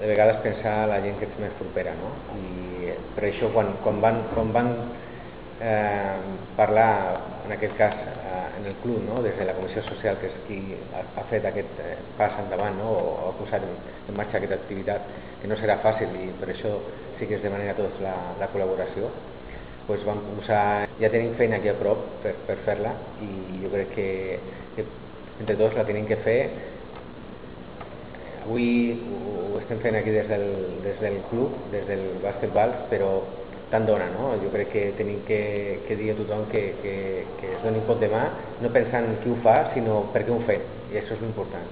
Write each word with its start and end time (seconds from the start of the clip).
de 0.00 0.06
vegades 0.08 0.40
pensar 0.44 0.88
la 0.88 1.00
gent 1.04 1.18
que 1.20 1.28
ets 1.28 1.38
més 1.42 1.52
propera, 1.58 1.92
no? 1.98 2.14
I 2.40 2.94
per 3.16 3.26
això 3.28 3.50
quan, 3.52 3.74
quan 3.84 4.00
van, 4.00 4.22
quan 4.32 4.52
van 4.54 4.70
eh, 5.60 6.16
parlar, 6.56 7.20
en 7.44 7.52
aquest 7.52 7.76
cas, 7.76 7.94
eh, 7.94 8.46
en 8.58 8.66
el 8.66 8.76
club, 8.82 9.02
no? 9.04 9.20
des 9.22 9.36
de 9.36 9.44
la 9.44 9.54
Comissió 9.54 9.82
Social, 9.82 10.16
que 10.20 10.30
és 10.30 10.38
qui 10.46 10.60
ha, 10.96 11.04
ha 11.20 11.24
fet 11.30 11.44
aquest 11.48 11.82
eh, 11.84 11.98
pas 12.18 12.38
endavant 12.40 12.80
no? 12.80 12.88
o 12.96 13.28
ha 13.28 13.34
posat 13.38 13.66
en, 13.66 13.76
en 14.08 14.16
marxa 14.16 14.38
aquesta 14.40 14.56
activitat, 14.60 15.12
que 15.42 15.50
no 15.52 15.58
serà 15.60 15.76
fàcil 15.84 16.16
i 16.16 16.30
per 16.40 16.48
això 16.54 16.72
sí 17.18 17.28
que 17.28 17.36
es 17.36 17.44
demana 17.44 17.68
a 17.72 17.76
tots 17.76 18.00
la, 18.04 18.16
la 18.40 18.48
col·laboració, 18.52 19.12
pues 19.86 20.04
vam 20.06 20.20
posar, 20.38 20.88
ja 21.00 21.12
tenim 21.12 21.36
feina 21.36 21.60
aquí 21.60 21.68
a 21.72 21.76
prop 21.76 22.02
per, 22.24 22.34
per 22.48 22.56
fer-la 22.64 22.94
i 23.24 23.30
jo 23.62 23.72
crec 23.72 23.94
que, 23.96 24.10
que 24.76 24.84
entre 25.40 25.56
tots 25.60 25.76
la 25.76 25.86
tenim 25.88 26.06
que 26.08 26.20
fer 26.24 26.40
avui 28.44 28.68
estem 29.70 29.84
fent 29.86 29.94
aquí 29.94 30.10
des 30.10 30.26
del, 30.26 30.48
des 30.82 30.98
del 30.98 31.20
club, 31.30 31.52
des 31.70 31.86
del 31.86 32.00
bàsquetbol, 32.24 32.72
però 32.90 33.10
tant 33.70 33.84
dona, 33.86 34.08
no? 34.10 34.32
Jo 34.42 34.48
crec 34.50 34.72
que 34.72 34.80
tenim 34.98 35.20
que, 35.28 35.78
que 35.86 35.94
dir 35.94 36.10
a 36.10 36.16
tothom 36.18 36.48
que, 36.50 36.62
que, 36.82 36.94
que 37.38 37.52
es 37.54 37.62
doni 37.62 37.78
cop 37.86 38.00
de 38.02 38.08
mà, 38.10 38.24
no 38.58 38.72
pensant 38.74 39.06
en 39.06 39.20
qui 39.22 39.30
ho 39.30 39.36
fa, 39.44 39.70
sinó 39.70 40.00
per 40.10 40.24
què 40.26 40.34
ho 40.34 40.40
fem, 40.48 40.64
i 40.90 40.98
això 40.98 41.14
és 41.14 41.22
l'important. 41.22 41.68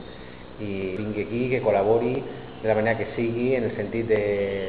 I 0.62 0.94
vingui 1.00 1.24
aquí, 1.24 1.40
que 1.50 1.62
col·labori 1.64 2.14
de 2.62 2.70
la 2.70 2.76
manera 2.78 3.00
que 3.00 3.08
sigui, 3.16 3.48
en 3.58 3.66
el 3.66 3.74
sentit 3.74 4.06
de 4.06 4.22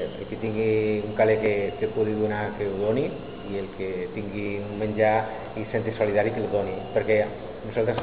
el 0.07 0.25
que 0.31 0.41
tingui 0.41 0.71
un 1.05 1.13
caler 1.17 1.37
que, 1.43 1.53
que 1.77 1.91
pugui 1.93 2.17
donar, 2.17 2.47
que 2.57 2.65
ho 2.65 2.81
doni, 2.81 3.05
i 3.49 3.61
el 3.61 3.69
que 3.77 4.09
tingui 4.17 4.57
un 4.63 4.73
menjar 4.81 5.13
i 5.53 5.69
senti 5.69 5.93
solidari 6.01 6.33
que 6.33 6.41
el 6.41 6.49
doni, 6.49 6.73
perquè 6.97 7.21
nosaltres 7.67 8.01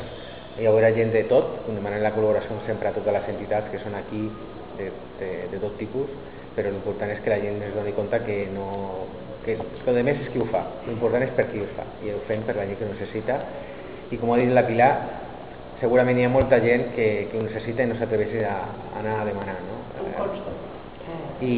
hi 0.58 0.66
haurà 0.66 0.90
gent 0.96 1.12
de 1.12 1.22
tot, 1.28 1.66
demanem 1.68 2.00
la 2.00 2.14
col·laboració 2.14 2.56
sempre 2.64 2.88
a 2.88 2.94
totes 2.96 3.12
les 3.18 3.28
entitats 3.34 3.68
que 3.72 3.80
són 3.82 3.96
aquí 3.98 4.22
de, 4.78 4.88
de, 5.20 5.30
de 5.52 5.60
tot 5.60 5.76
tipus, 5.80 6.08
però 6.56 6.72
l'important 6.72 7.12
és 7.12 7.20
que 7.24 7.32
la 7.32 7.40
gent 7.42 7.60
es 7.66 7.74
doni 7.76 7.92
compte 7.96 8.22
que 8.24 8.38
no... 8.54 8.68
que 9.44 9.58
el 9.92 10.00
més 10.02 10.22
és 10.24 10.30
qui 10.32 10.40
ho 10.42 10.46
fa, 10.50 10.64
l'important 10.88 11.22
és 11.22 11.34
per 11.36 11.46
qui 11.52 11.60
ho 11.62 11.68
fa, 11.76 11.84
i 12.02 12.10
ho 12.10 12.22
fem 12.26 12.42
per 12.48 12.56
la 12.56 12.64
gent 12.66 12.80
que 12.80 12.88
ho 12.88 12.94
necessita, 12.94 13.36
i 14.10 14.18
com 14.18 14.32
ha 14.32 14.40
dit 14.40 14.50
la 14.54 14.64
Pilar, 14.66 14.90
segurament 15.80 16.18
hi 16.18 16.24
ha 16.24 16.32
molta 16.32 16.58
gent 16.64 16.88
que, 16.96 17.06
que 17.30 17.38
ho 17.38 17.44
necessita 17.44 17.84
i 17.84 17.90
no 17.92 17.98
s'atreveix 18.00 18.40
a, 18.48 18.56
a 18.94 18.98
anar 19.02 19.20
a 19.20 19.28
demanar, 19.28 19.58
no? 19.68 19.82
I, 21.44 21.56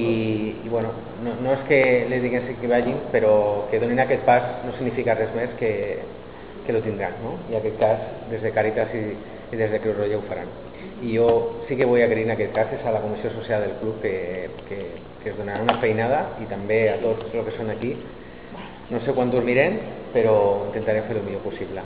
i 0.67 0.69
bueno, 0.69 0.91
no, 1.25 1.37
no 1.41 1.55
és 1.55 1.63
que 1.71 1.79
li 2.11 2.19
diguem 2.25 2.51
que 2.61 2.69
vagin, 2.69 2.99
però 3.15 3.33
que 3.71 3.79
donin 3.81 4.03
aquest 4.03 4.27
pas 4.27 4.65
no 4.67 4.75
significa 4.77 5.15
res 5.17 5.31
més 5.39 5.55
que, 5.61 5.71
que 6.67 6.73
lo 6.73 6.83
tindran, 6.85 7.19
no? 7.23 7.37
I 7.49 7.57
en 7.57 7.61
aquest 7.61 7.79
cas, 7.81 8.07
des 8.31 8.43
de 8.45 8.53
Càritas 8.55 8.95
i, 8.95 9.05
i 9.53 9.61
des 9.61 9.71
de 9.73 9.81
Creu 9.83 9.97
Roja 9.99 10.19
ho 10.19 10.25
faran. 10.29 10.51
I 11.03 11.17
jo 11.17 11.29
sí 11.69 11.77
que 11.79 11.87
vull 11.89 12.03
agrair 12.03 12.27
en 12.27 12.35
aquest 12.35 12.55
cas 12.57 12.73
és 12.75 12.87
a 12.87 12.95
la 12.95 13.03
Comissió 13.05 13.31
Social 13.35 13.65
del 13.67 13.77
Club 13.83 14.01
que, 14.03 14.15
que, 14.69 14.79
que 15.23 15.33
es 15.33 15.39
donarà 15.39 15.63
una 15.65 15.79
feinada 15.83 16.25
i 16.43 16.49
també 16.51 16.85
a 16.93 17.01
tots 17.03 17.29
els 17.33 17.51
que 17.51 17.59
són 17.59 17.75
aquí. 17.75 17.95
No 18.91 19.03
sé 19.05 19.15
quan 19.15 19.31
dormirem 19.31 19.79
però 20.15 20.39
intentarem 20.71 21.07
fer 21.11 21.21
el 21.21 21.27
millor 21.27 21.45
possible 21.45 21.85